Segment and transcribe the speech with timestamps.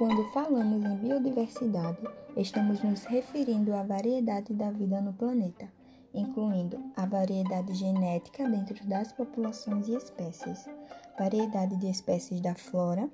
[0.00, 1.98] Quando falamos em biodiversidade,
[2.34, 5.70] estamos nos referindo à variedade da vida no planeta,
[6.14, 10.64] incluindo a variedade genética dentro das populações e espécies,
[11.18, 13.10] variedade de espécies da flora,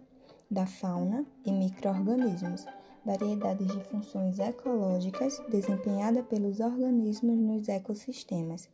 [0.49, 2.64] da fauna e microorganismos,
[3.05, 8.68] variedades de funções ecológicas desempenhadas pelos organismos nos ecossistemas,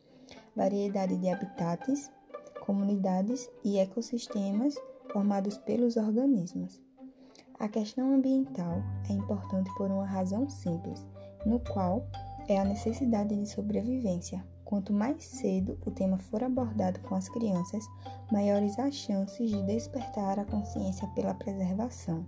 [0.54, 2.12] variedade de habitats,
[2.60, 4.74] comunidades e ecossistemas
[5.10, 6.91] formados pelos organismos.
[7.62, 11.06] A questão ambiental é importante por uma razão simples,
[11.46, 12.04] no qual
[12.48, 14.44] é a necessidade de sobrevivência.
[14.64, 17.86] Quanto mais cedo o tema for abordado com as crianças,
[18.32, 22.26] maiores as chances de despertar a consciência pela preservação.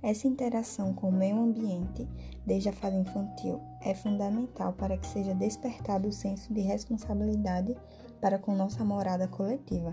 [0.00, 2.08] Essa interação com o meio ambiente,
[2.46, 7.76] desde a fase infantil, é fundamental para que seja despertado o senso de responsabilidade
[8.20, 9.92] para com nossa morada coletiva,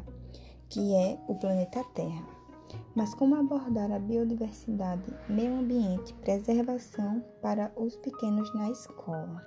[0.70, 2.37] que é o planeta Terra.
[2.95, 9.46] Mas como abordar a biodiversidade, meio ambiente, preservação para os pequenos na escola?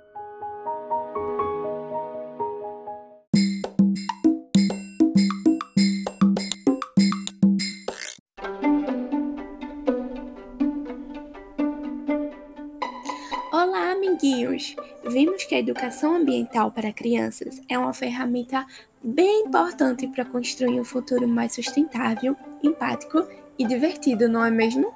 [13.51, 14.75] Olá, amiguinhos!
[15.09, 18.65] Vimos que a educação ambiental para crianças é uma ferramenta
[19.03, 23.25] bem importante para construir um futuro mais sustentável, empático
[23.57, 24.91] e divertido, não é mesmo?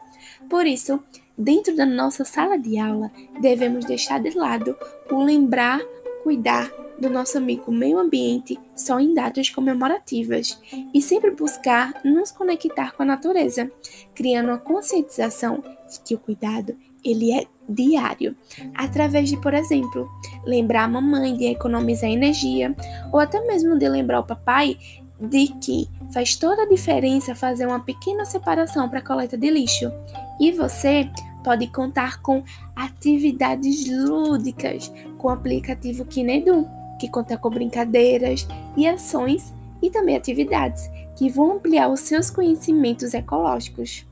[0.49, 1.01] Por isso,
[1.37, 4.75] dentro da nossa sala de aula, devemos deixar de lado
[5.11, 5.81] o lembrar,
[6.23, 10.59] cuidar do nosso amigo meio ambiente só em datas comemorativas
[10.93, 13.69] e sempre buscar nos conectar com a natureza,
[14.13, 18.35] criando a conscientização de que o cuidado ele é diário,
[18.73, 20.09] através de, por exemplo,
[20.43, 22.75] lembrar a mamãe de economizar energia,
[23.11, 24.77] ou até mesmo de lembrar o papai
[25.19, 29.91] de que faz toda a diferença fazer uma pequena separação para coleta de lixo.
[30.39, 31.09] E você
[31.43, 32.43] pode contar com
[32.75, 36.67] atividades lúdicas com o aplicativo Kinedu,
[36.99, 43.13] que conta com brincadeiras e ações e também atividades que vão ampliar os seus conhecimentos
[43.13, 44.05] ecológicos.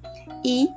[0.46, 0.70] E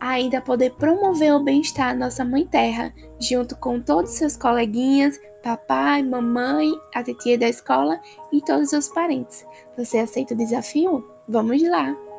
[0.00, 6.02] ainda poder promover o bem-estar da nossa mãe terra, junto com todos seus coleguinhas, papai,
[6.02, 8.00] mamãe, a titia da escola
[8.32, 9.44] e todos os parentes.
[9.76, 11.08] Você aceita o desafio?
[11.28, 12.11] Vamos lá!